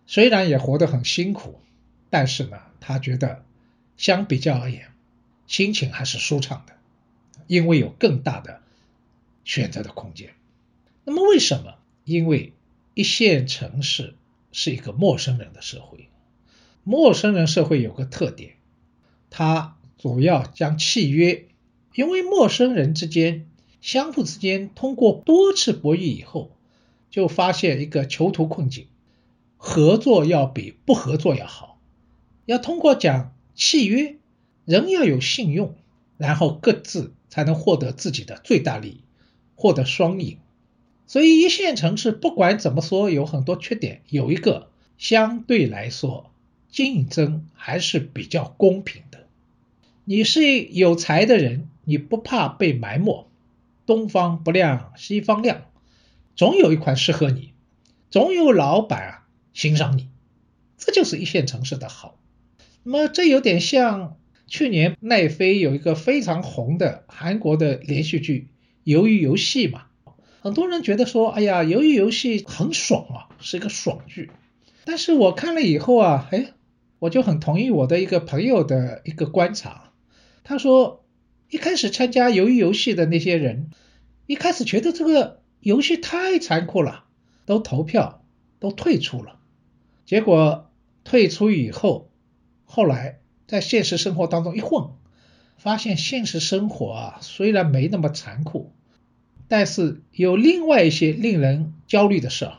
[0.06, 1.60] 虽然也活得很辛苦，
[2.10, 3.44] 但是呢，他觉得
[3.96, 4.92] 相比较而言，
[5.46, 6.74] 心情还是舒畅的，
[7.46, 8.60] 因为有更大的
[9.44, 10.34] 选择的空间。
[11.04, 11.74] 那么为什么？
[12.04, 12.52] 因为
[12.94, 14.14] 一线城市。
[14.54, 16.10] 是一个陌生人的社会，
[16.84, 18.56] 陌生人社会有个特点，
[19.32, 21.46] 它主要将契约，
[21.94, 23.46] 因为陌生人之间
[23.80, 26.50] 相互之间通过多次博弈以后，
[27.10, 28.86] 就发现一个囚徒困境，
[29.56, 31.78] 合作要比不合作要好，
[32.44, 34.16] 要通过讲契约，
[34.66, 35.74] 人要有信用，
[36.18, 39.00] 然后各自才能获得自己的最大利益，
[39.54, 40.38] 获得双赢。
[41.06, 44.68] 所以一线城市不管怎么说有很多缺点，有一个
[44.98, 46.30] 相对来说
[46.70, 49.21] 竞争还是比较公平的。
[50.04, 53.28] 你是有才的人，你不怕被埋没，
[53.86, 55.62] 东方不亮西方亮，
[56.34, 57.52] 总有一款适合你，
[58.10, 60.08] 总有老板啊欣赏你，
[60.76, 62.18] 这就是一线城市的好。
[62.82, 64.16] 那么这有点像
[64.48, 68.48] 去年奈飞有一个非常红的韩国的连续剧
[68.92, 69.84] 《鱿鱼游戏》嘛。
[70.40, 74.32] 很多人觉得说，哎呀，鱿鱼游戏很爽啊，是一个爽剧。
[74.84, 76.54] 但是我看了以后啊，哎，
[76.98, 79.91] 我就很同意我的一个朋友的一个观察。
[80.44, 81.04] 他说，
[81.50, 83.70] 一开始参加鱿鱼游戏的那些人，
[84.26, 87.04] 一开始觉得这个游戏太残酷了，
[87.46, 88.24] 都投票，
[88.58, 89.38] 都退出了。
[90.04, 90.70] 结果
[91.04, 92.10] 退出以后，
[92.64, 94.90] 后来在现实生活当中一混，
[95.56, 98.72] 发现现实生活啊，虽然没那么残酷。
[99.48, 102.58] 但是有另外一些令人焦虑的事儿，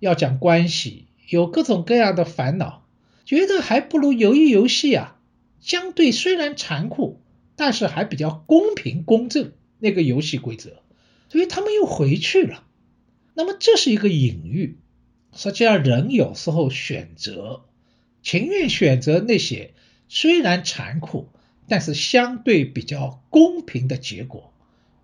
[0.00, 2.84] 要讲关系，有各种各样的烦恼，
[3.24, 5.13] 觉得还不如鱿鱼游戏啊，
[5.64, 7.22] 相对虽然残酷，
[7.56, 10.82] 但是还比较公平公正那个游戏规则，
[11.30, 12.64] 所以他们又回去了。
[13.32, 14.76] 那么这是一个隐喻，
[15.32, 17.62] 实际上人有时候选择，
[18.22, 19.72] 情愿选择那些
[20.06, 21.28] 虽然残酷，
[21.66, 24.52] 但是相对比较公平的结果，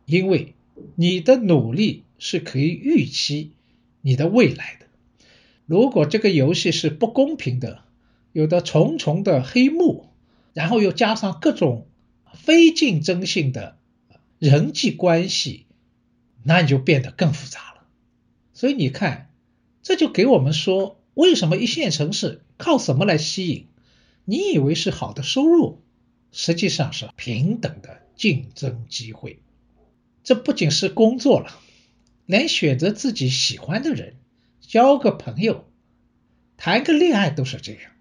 [0.04, 0.54] 因为。
[0.94, 3.52] 你的努力是可以预期
[4.00, 4.86] 你的未来的。
[5.66, 7.82] 如果这个游戏是不公平的，
[8.32, 10.06] 有的重重的黑幕，
[10.52, 11.88] 然后又加上各种
[12.34, 13.78] 非竞争性的
[14.38, 15.66] 人际关系，
[16.42, 17.86] 那你就变得更复杂了。
[18.52, 19.30] 所以你看，
[19.82, 23.66] 这就给我们说，为什么一线城市靠什么来吸引？
[24.24, 25.82] 你以为是好的收入，
[26.30, 29.42] 实际上是平等的竞争机会。
[30.22, 31.58] 这不仅是工作了，
[32.26, 34.16] 连选择自己喜欢的人、
[34.60, 35.64] 交个朋友、
[36.56, 37.92] 谈个恋爱都是这样。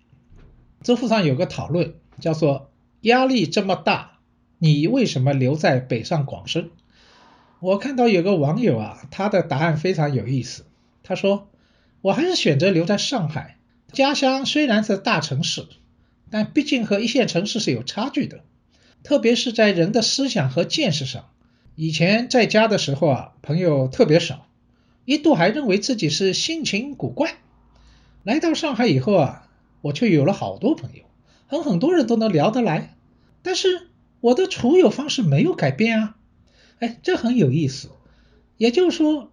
[0.83, 2.69] 知乎上有个讨论，叫做
[3.01, 4.19] “压力这么大，
[4.57, 6.69] 你为什么留在北上广深？”
[7.59, 10.65] 我看到有个网友啊，他的答案非常有意思。
[11.03, 11.49] 他说
[12.01, 13.57] ：“我还是选择留在上海，
[13.91, 15.65] 家乡虽然是大城市，
[16.29, 18.41] 但毕竟和一线城市是有差距的，
[19.03, 21.25] 特别是在人的思想和见识上。”
[21.75, 24.45] 以前在家的时候啊，朋友特别少，
[25.05, 27.35] 一度还认为自己是性情古怪。
[28.23, 29.47] 来到上海以后啊，
[29.81, 31.03] 我却有了好多朋友。
[31.49, 32.95] 和很多人都能聊得来，
[33.41, 33.89] 但是
[34.21, 36.15] 我的处有方式没有改变啊。
[36.77, 37.89] 哎，这很有意思。
[38.55, 39.31] 也就是说，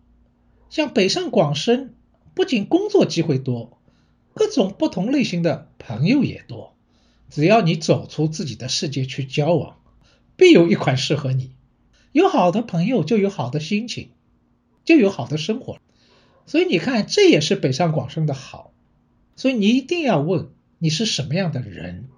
[0.70, 1.94] 像北上广深，
[2.34, 3.78] 不仅工作机会多，
[4.32, 6.74] 各种不同类型的朋友也多。
[7.28, 9.76] 只要你走出自己的世界去交往，
[10.36, 11.52] 必有一款适合你。
[12.12, 14.08] 有好的朋友，就有好的心情，
[14.86, 15.78] 就有好的生活。
[16.46, 18.72] 所以你看，这也是北上广深的好。
[19.34, 22.08] 所以你一定要问你是什么样的人。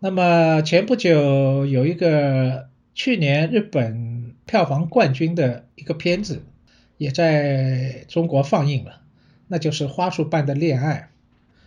[0.00, 6.42] 那么前不久有一个去年日本票房冠军的一个片子，
[6.96, 9.02] 也在中国放映了，
[9.48, 11.10] 那就是《花束般的恋爱》。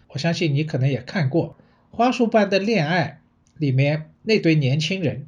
[0.08, 1.58] 我相信你可能也看过。
[1.90, 3.20] 花束般的恋爱
[3.58, 5.28] 里面那对年轻人，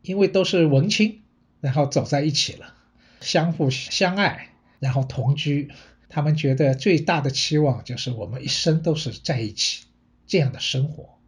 [0.00, 1.20] 因为都是文青，
[1.60, 2.74] 然后走在一起了，
[3.20, 4.48] 相互相爱，
[4.80, 5.70] 然后同居。
[6.14, 9.86] 他们觉得最大的期望就是我们一生都是在一起
[10.28, 11.18] 这样的生活。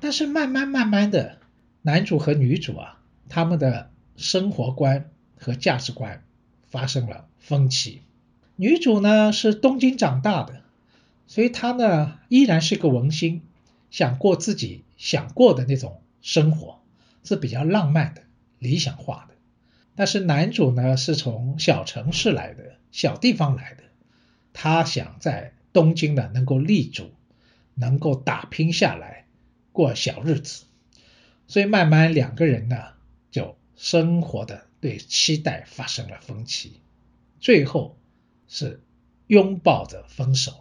[0.00, 1.36] 但是慢慢慢慢的，
[1.82, 6.24] 男主和女主啊，他们的生活观和价值观
[6.70, 8.00] 发生了分歧。
[8.56, 10.62] 女主呢是东京长大的，
[11.26, 13.42] 所以她呢依然是个文青。
[13.90, 16.80] 想过自己想过的那种生活
[17.22, 18.22] 是比较浪漫的、
[18.58, 19.34] 理想化的。
[19.94, 23.82] 但是男主呢是从小城市来的、小地方来的，
[24.52, 27.10] 他想在东京呢能够立足，
[27.74, 29.26] 能够打拼下来
[29.72, 30.64] 过小日子。
[31.46, 32.76] 所以慢慢两个人呢
[33.30, 36.80] 就生活的对期待发生了分歧，
[37.40, 37.96] 最后
[38.48, 38.80] 是
[39.26, 40.52] 拥抱着分手。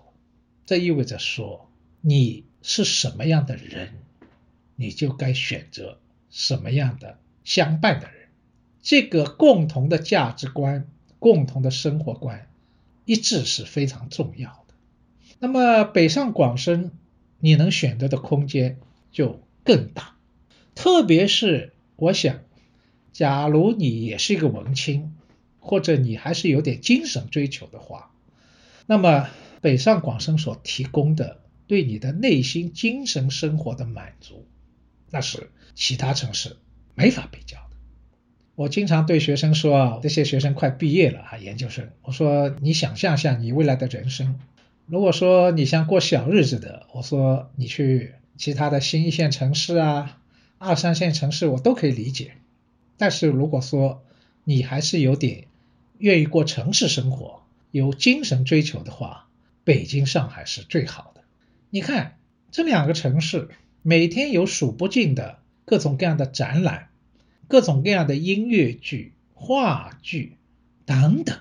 [0.65, 1.69] 这意味着说
[2.01, 2.45] 你。
[2.63, 3.89] 是什么样的人，
[4.75, 5.97] 你就该选择
[6.29, 8.29] 什么样的相伴的人。
[8.83, 12.50] 这个共同的价值观、共同的生活观
[13.11, 14.73] 一致是非常重要的。
[15.37, 16.91] 那么北上广深，
[17.39, 18.79] 你能选择的空间
[19.11, 20.15] 就更大。
[20.75, 22.39] 特别是我想，
[23.11, 25.13] 假如你也是一个文青，
[25.59, 28.13] 或者你还是有点精神追求的话，
[28.85, 31.41] 那么北上广深所提供的。
[31.67, 34.45] 对你的内心精神生活的满足，
[35.09, 36.55] 那是其他城市
[36.95, 37.57] 没法比较。
[38.61, 44.39] 我经常对学生说啊，这些学生快毕业了啊，研究生，我说你想象一下你未来的人生，
[44.85, 50.19] 如果说你想过小日子的，我说你去其他的新一线城市啊、
[50.59, 52.33] 二三线城市，我都可以理解。
[52.99, 54.03] 但是如果说
[54.43, 55.45] 你还是有点
[55.97, 59.25] 愿意过城市生活、有精神追求的话，
[59.63, 61.21] 北京、上海是最好的。
[61.71, 62.17] 你看
[62.51, 63.49] 这两个城市，
[63.81, 66.89] 每天有数不尽的各种各样的展览，
[67.51, 70.37] 各种各样的音乐剧、话剧
[70.85, 71.37] 等等，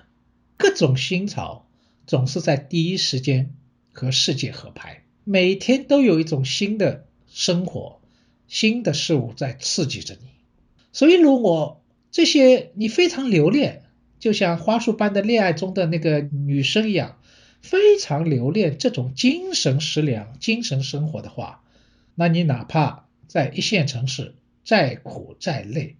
[0.57, 1.65] 各种新潮
[2.05, 3.55] 总是在第一时间
[3.93, 5.05] 和世界合拍。
[5.23, 8.01] 每天都有一种新的生活、
[8.49, 10.27] 新的事物在刺激着你。
[10.91, 13.83] 所以，如果这些你非常留恋，
[14.19, 17.17] 就像花束般的恋爱中的那个女生一样。
[17.61, 21.61] 非常留恋这种精神食粮、精神生活的话，
[22.15, 24.33] 那你哪怕在一线城市
[24.65, 25.95] 再苦再累，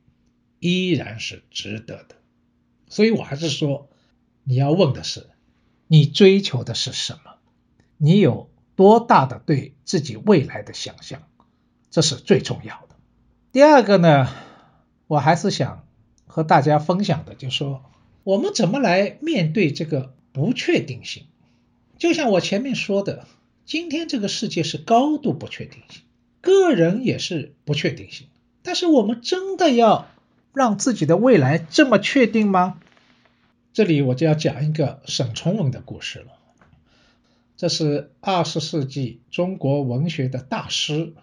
[0.62, 2.16] 依然是值得的。
[2.88, 3.90] 所以我还是说，
[4.46, 5.28] 你要问的是，
[5.88, 7.34] 你追求的是什么？
[7.98, 11.24] 你有多大的对自己未来的想象？
[11.90, 12.96] 这是最重要的。
[13.52, 14.30] 第二个呢，
[15.08, 15.86] 我还是想
[16.26, 17.84] 和大家分享的，就说，
[18.24, 21.26] 我们怎么来面对这个不确定性？
[21.98, 23.28] 就像我前面说的，
[23.66, 26.04] 今天这个世界是高度不确定性，
[26.40, 28.28] 个人也是不确定性。
[28.64, 30.08] 但是我们真的要
[30.54, 32.80] 让自己的未来这么确定吗？
[33.74, 36.28] 这里我就要讲一个沈从文的故事了。
[37.56, 41.14] 这是二十世纪中国文学的大师，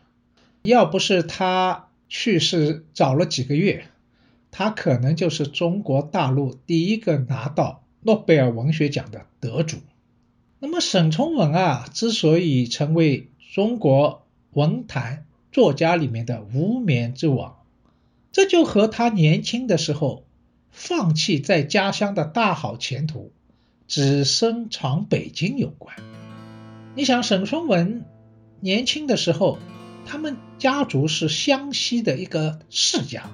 [0.62, 3.86] 要不是他去世早了几个月，
[4.50, 9.78] 他可能就是中国大陆第一个拿到诺贝尔文学奖的得主。
[10.60, 17.57] 那么沈从文啊，之所以成为中国文坛作家里面的无冕之王，
[18.32, 20.24] 这就和他年轻的时候
[20.70, 23.32] 放弃在家乡的大好前途，
[23.86, 25.96] 只身闯北京有关。
[26.94, 28.04] 你想，沈从文
[28.60, 29.58] 年轻的时候，
[30.06, 33.30] 他们家族是湘西的一个世家，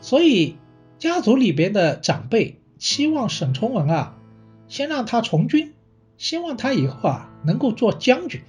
[0.00, 0.56] 所以
[0.98, 4.16] 家族里边的长辈期望沈从文啊，
[4.68, 5.72] 先让他从军。
[6.18, 8.40] 希望他以后啊能够做将军，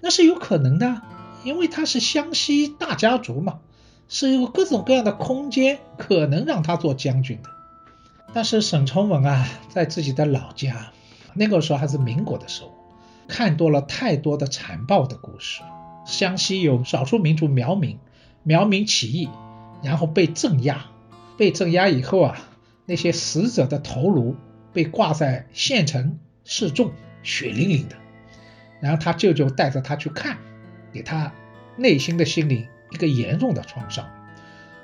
[0.00, 1.02] 那是有可能的，
[1.44, 3.60] 因为他是湘西大家族嘛，
[4.08, 7.50] 是有各种各样的空间可能让他做将军的。
[8.32, 10.92] 但是沈从文啊，在自己的老家，
[11.34, 12.72] 那个时候还是民国的时候，
[13.28, 15.62] 看多了太多的残暴的故事，
[16.04, 17.98] 湘西有少数民族苗民，
[18.42, 19.28] 苗民起义，
[19.82, 20.86] 然后被镇压，
[21.36, 22.38] 被镇压以后啊，
[22.86, 24.34] 那些死者的头颅
[24.72, 26.90] 被挂在县城示众，
[27.22, 27.96] 血淋淋的。
[28.80, 30.38] 然后他舅舅带着他去看，
[30.92, 31.32] 给他
[31.76, 34.08] 内心的心灵一个严重的创伤。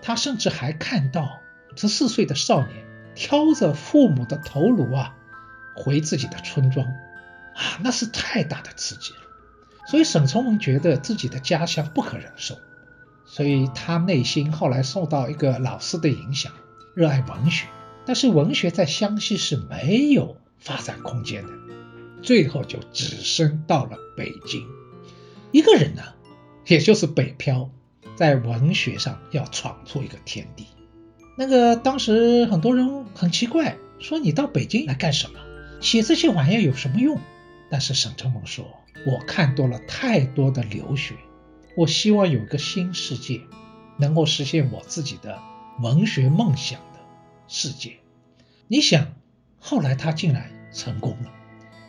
[0.03, 1.41] 他甚至还看到
[1.77, 2.85] 十四岁的少年
[3.15, 5.15] 挑着父母的头颅啊，
[5.77, 9.21] 回自己的村庄啊，那是太大的刺激了。
[9.87, 12.57] 所以沈从文觉得自己的家乡不可忍受，
[13.27, 16.53] 所以他内心后来受到一个老师的影响，
[16.95, 17.67] 热爱文学，
[18.07, 21.53] 但是文学在湘西是没有发展空间的，
[22.23, 24.67] 最后就只身到了北京。
[25.51, 26.03] 一个人呢，
[26.67, 27.71] 也就是北漂。
[28.21, 30.67] 在文学上要闯出一个天地。
[31.39, 35.41] 那个当时很多人很奇怪，说你到北京来干什么？
[35.81, 37.19] 写这些玩意儿有什么用？
[37.71, 38.67] 但是沈从文说，
[39.07, 41.15] 我看多了太多的流血，
[41.79, 43.41] 我希望有一个新世界，
[43.97, 45.39] 能够实现我自己的
[45.81, 47.01] 文学梦想的
[47.49, 47.95] 世界。
[48.69, 49.15] 你想，
[49.59, 51.33] 后来他竟然成功了，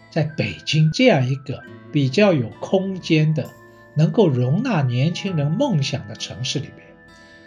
[0.09, 1.61] 在北京这样一个
[1.91, 3.49] 比较有空间的。
[3.95, 6.87] 能够容纳年轻人梦想的城市里边，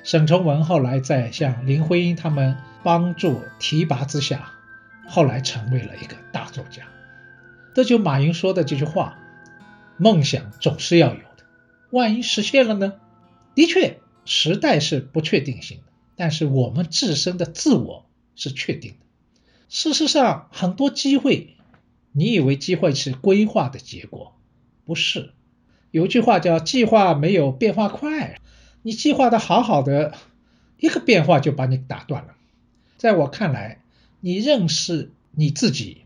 [0.03, 4.53] 沈从文后来在像林徽因他们帮助提拔之下，
[5.09, 6.83] 后来成为了一个大作家。
[7.75, 9.19] 这就马云说的这句话
[9.97, 11.45] ：“梦想总是要有的，
[11.91, 12.95] 万一实现了呢？”
[13.57, 15.85] 的确，时代是不确定性的，
[16.17, 18.97] 但是我们自身的自我是确定的。
[19.69, 21.57] 事实上，很多机会，
[22.13, 24.37] 你以为机会是规划的结果，
[24.85, 25.33] 不是。
[25.95, 28.41] 有句话叫“计划没有变化快”，
[28.83, 30.13] 你计划的好好的，
[30.77, 32.35] 一个变化就把你打断了。
[32.97, 33.81] 在我看来，
[34.19, 35.99] 你认识你自己，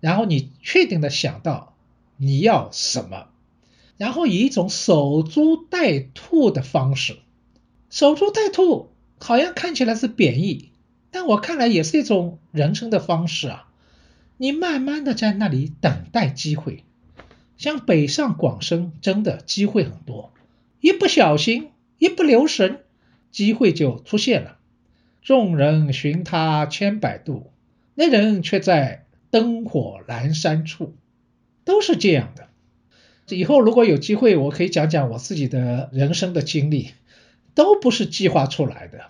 [0.00, 1.74] 然后你确定的想到
[2.16, 3.26] 你要什么，
[3.98, 7.18] 然后以一种守株待兔的方式，
[7.90, 8.88] 守株待兔
[9.20, 10.70] 好像看起来是贬义，
[11.10, 13.68] 但我看来也是一种人生的方式啊。
[14.38, 16.84] 你慢慢的在那里等待机会。
[17.56, 20.32] 像北上广深，真的机会很多，
[20.80, 22.80] 一不小心，一不留神，
[23.30, 24.58] 机会就出现了。
[25.22, 27.50] 众人寻他千百度，
[27.94, 30.94] 那人却在灯火阑珊处，
[31.64, 32.48] 都是这样的。
[33.34, 36.90] 以后如果有机会，我可以讲讲我自己的人生的经历，
[37.54, 39.06] 都不是计划出来的，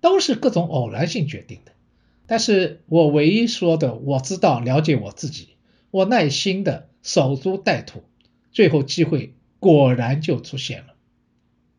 [0.00, 1.72] 都是各种偶然性决定的。
[2.26, 5.48] 但是我唯一说的，我知道了解我自己，
[5.90, 6.87] 我耐心的。
[7.02, 8.02] 守株待兔，
[8.52, 10.94] 最后机会果然就出现了。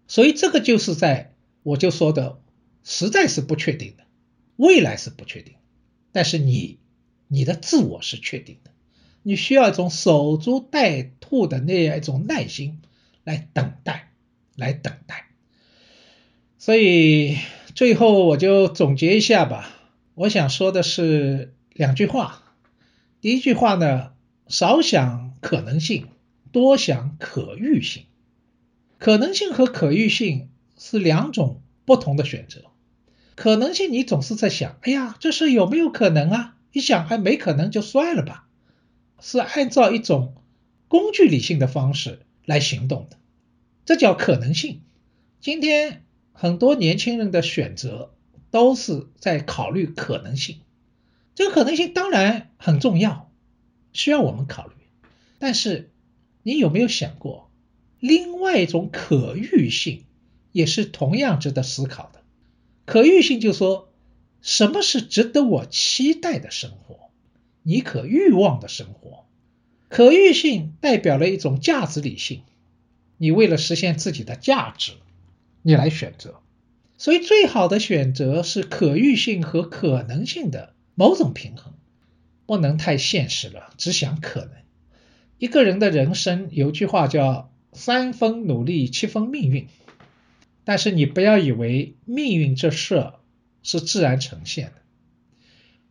[0.08, 2.40] 所以这个就是在我就说的，
[2.84, 4.06] 实在是不确定的，
[4.56, 5.56] 未来是不确定，
[6.12, 6.80] 但是你
[7.28, 8.72] 你的自我是确定的，
[9.22, 12.82] 你需要一种守株待兔的那样一种耐心
[13.24, 14.12] 来等待，
[14.56, 15.28] 来等待。
[16.58, 17.38] 所以
[17.76, 19.70] 最后我就总结一下吧，
[20.16, 22.56] 我想说的是两句话。
[23.22, 24.14] 第一句话呢。
[24.50, 26.08] 少想可能性，
[26.52, 28.06] 多想可遇性。
[28.98, 32.64] 可能性和可遇性是两种不同的选择。
[33.36, 36.56] 可能性你总是在想，哎呀，这事有没有可能啊？
[36.72, 38.48] 一想还没可能就算了吧，
[39.20, 40.34] 是按照一种
[40.88, 43.18] 工具理性的方式来行动的，
[43.86, 44.82] 这叫可能性。
[45.40, 48.14] 今天很多年轻人的选择
[48.52, 50.58] 都是在考虑可能性，
[51.36, 53.29] 这个可能性当然很重要。
[53.94, 54.74] 需要我们考虑，
[55.40, 55.90] 但是
[56.44, 57.50] 你有没有想过，
[58.00, 60.04] 另外一种可遇性
[60.52, 62.22] 也是同样值得思考的。
[62.86, 63.92] 可遇性就说，
[64.42, 67.10] 什么是值得我期待的生活，
[67.64, 69.26] 你可欲望的生活。
[69.90, 72.44] 可遇性代表了一种价值理性，
[73.18, 74.94] 你为了实现自己的价值，
[75.62, 76.42] 你来选择。
[76.98, 81.74] 所以最好的选择是可遇性和可能性的某种平衡。
[82.50, 84.54] 不能太现实了，只想可能。
[85.38, 89.68] 一个人的人生有句话叫“三分努力，七分命运”，
[90.66, 93.14] 但是你不要以为命运这事儿
[93.62, 94.82] 是自然呈现的。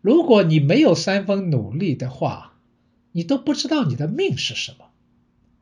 [0.00, 2.58] 如果你没有三分努力的话，
[3.12, 4.86] 你都不知道你的命是什么。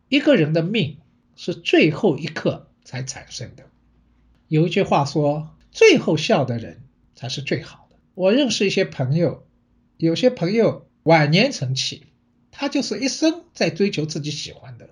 [0.08, 0.96] 一个人的命
[1.36, 3.64] 是最后一刻才产生的。
[4.48, 6.80] 有一句话说：“最后笑的人
[7.14, 9.42] 才是最好的。”我认识一些朋友。
[9.98, 12.06] 有些朋友晚年成器，
[12.50, 14.90] 他就是一生在追求自己喜欢的，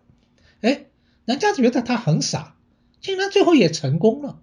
[0.61, 0.85] 哎，
[1.25, 2.55] 人家觉得他很傻，
[3.01, 4.41] 竟然最后也成功了。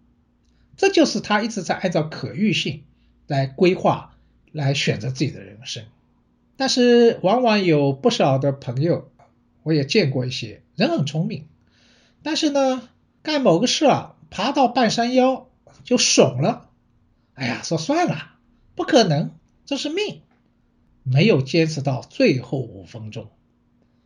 [0.76, 2.84] 这就是他一直在按照可遇性
[3.26, 4.17] 来规划、
[4.51, 5.86] 来选择自己的人生。
[6.57, 9.09] 但是往往有不少的朋友，
[9.63, 11.47] 我也见过一些人很聪明，
[12.22, 12.89] 但是呢，
[13.24, 15.47] 干某个事啊，爬到半山腰
[15.86, 16.69] 就怂了。
[17.36, 18.34] 哎呀，说算了，
[18.76, 19.32] 不可能，
[19.65, 20.22] 这是命，
[21.04, 23.30] 没有坚持到最后五分钟。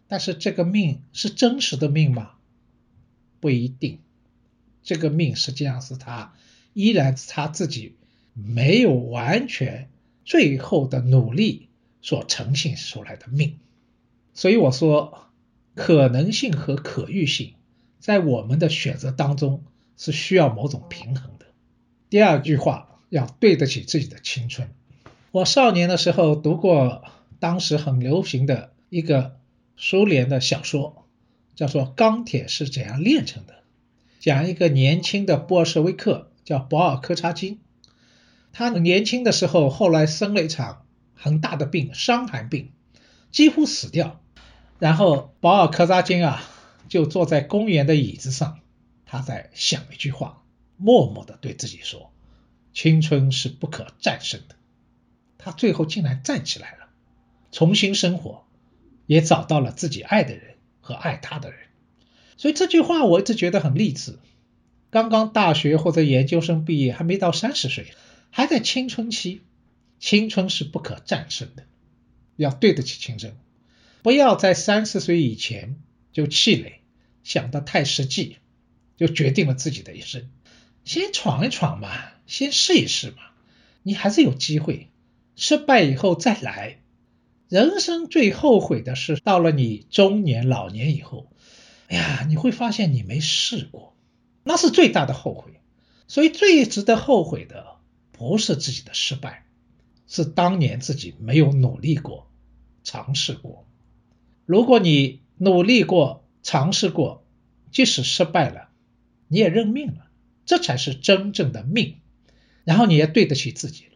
[0.08, 2.34] 但是这个命是真实的命吗？
[3.40, 4.00] 不一定。
[4.84, 6.34] 这个命实际上是他
[6.74, 7.96] 依然是他自己
[8.34, 9.90] 没有完全
[10.24, 11.70] 最后的努力
[12.02, 13.58] 所呈现出来的命。
[14.34, 15.32] 所以我说，
[15.74, 17.56] 可能性和可遇性
[18.00, 19.64] 在我们的选择当中
[19.98, 21.48] 是需要某种平衡的。
[22.10, 24.70] 第二句话，要对得起自己的青春。
[25.36, 27.04] 我少年的时候读过
[27.42, 29.36] 当时很流行的一个。
[29.76, 31.06] 苏联的小说
[31.54, 33.54] 叫做《钢铁是怎样炼成的》，
[34.22, 37.60] 讲一个年轻的布尔什维克叫保尔柯察金，
[38.54, 42.72] 他年轻的时候后来生了一场很大的病，伤寒病，
[43.34, 44.22] 几乎死掉。
[44.80, 46.42] 然后保尔柯察金啊，
[46.88, 48.60] 就坐在公园的椅子上，
[49.06, 50.42] 他在想一句话，
[50.78, 52.14] 默默地对自己说
[52.74, 54.56] ：“青春是不可战胜的。”
[55.46, 56.88] 他最后竟然站起来了，
[57.52, 58.44] 重新生活。
[59.08, 61.60] 也找到了自己爱的人和爱他的人，
[62.38, 64.18] 所以这句话我一直觉得很励志。
[64.90, 67.94] 刚刚大学或者研究生毕业，还没到三十岁，
[68.32, 69.44] 还在青春期，
[70.00, 71.66] 青春是不可战胜的，
[72.36, 73.38] 要对得起青春，
[74.02, 75.76] 不要在三十岁以前
[76.12, 76.82] 就气馁，
[77.24, 78.38] 想得太实际，
[78.98, 80.28] 就决定了自己的一生。
[80.84, 81.92] 先闯一闯嘛，
[82.26, 83.18] 先试一试嘛，
[83.84, 84.90] 你还是有机会，
[85.36, 86.82] 失败以后再来。
[87.48, 91.32] 人生最后悔的是，到了你中年、老年以后，
[91.88, 93.96] 哎呀，你会发现你没试过，
[94.44, 95.62] 那是最大的后悔。
[96.08, 97.78] 所以最值得后悔的
[98.12, 99.46] 不是自己的失败，
[100.08, 102.32] 是当年自己没有努力过、
[102.84, 103.68] 尝试过。
[104.46, 107.26] 如果你努力过、尝试过，
[107.72, 108.70] 即使失败了，
[109.28, 110.08] 你也认命了，
[110.46, 111.98] 这才是真正的命。
[112.64, 113.88] 然后你也对得起自己。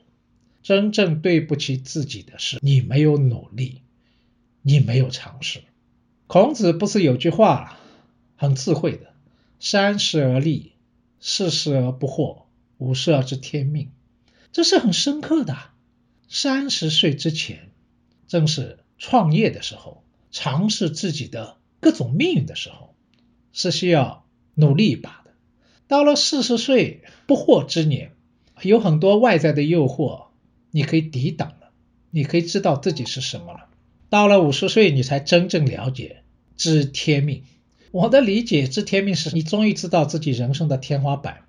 [0.70, 3.82] 真正对不起自己的是，你没有努力，
[4.62, 5.64] 你没有尝试。
[6.28, 7.80] 孔子不是有句话
[8.36, 9.12] 很智慧的
[9.60, 10.74] ：“三十而立，
[11.20, 12.44] 四十而不惑，
[12.78, 13.90] 五十而知天命。”
[14.54, 15.58] 这是很深刻的。
[16.28, 17.72] 三十岁之前
[18.28, 22.94] 正是创业的时候，尝试自己的各种命运的时候，
[23.54, 25.32] 是需要努力一把的。
[25.88, 28.12] 到了四十岁不惑之年，
[28.62, 30.29] 有很多外在的诱惑。
[30.72, 31.72] 你可以抵挡了，
[32.12, 33.68] 你可以知道自己是什么了。
[34.10, 36.24] 到了五十岁，你才真正了解
[36.58, 37.44] 知天命。
[37.92, 41.42] 我的理解，知天命是你终于知道自己人生的天花板，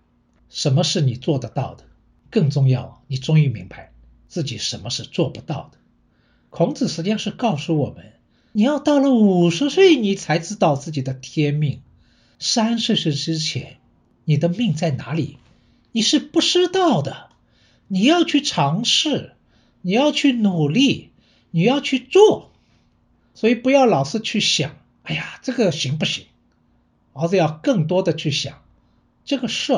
[0.48, 1.84] 什么是你做得到的。
[2.30, 3.92] 更重要，你终于明白
[4.28, 5.78] 自己什么是做不到的。
[6.48, 8.12] 孔子实际上是告诉我们，
[8.52, 11.80] 你要到了五十岁，你才知道自己的天命。
[12.38, 13.78] 三十岁之前，
[14.24, 15.38] 你的命在哪里，
[15.92, 17.29] 你是不知道的。
[17.92, 19.32] 你要去尝试，
[19.80, 21.10] 你要去努力，
[21.50, 22.52] 你要去做，
[23.34, 26.26] 所以不要老是去想，哎呀，这个行不行？
[27.14, 28.62] 而是要更多的去想，
[29.24, 29.72] 这个事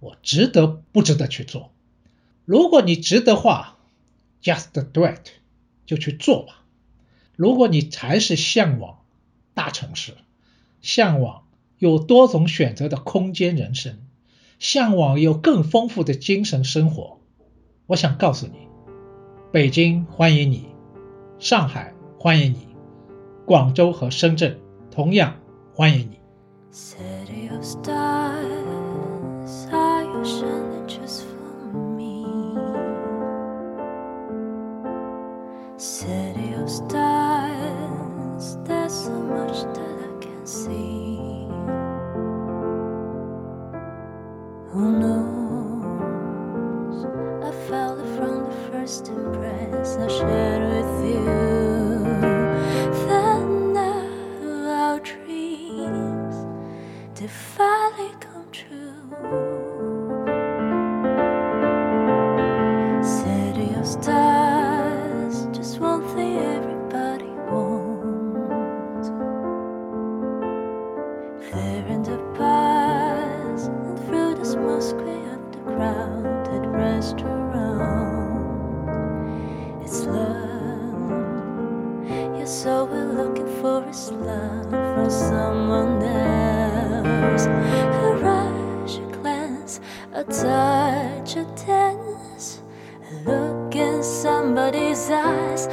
[0.00, 1.70] 我值得不值得去做？
[2.44, 3.78] 如果你值得话
[4.42, 5.28] ，just do it，
[5.86, 6.64] 就去做吧。
[7.36, 8.98] 如果你还是向往
[9.54, 10.16] 大城市，
[10.80, 11.44] 向往
[11.78, 14.00] 有多种选择的空间人生。
[14.62, 17.18] 向往有更丰富的精神生活，
[17.88, 18.68] 我想告诉你，
[19.50, 20.68] 北京欢迎你，
[21.40, 22.68] 上海欢迎你，
[23.44, 24.56] 广州和深圳
[24.88, 25.34] 同样
[25.74, 26.20] 欢迎你。
[26.72, 28.22] City of stars,
[87.46, 89.80] a rush, a glance,
[90.12, 92.62] a touch, a dance,
[93.10, 95.68] a look in somebody's eyes.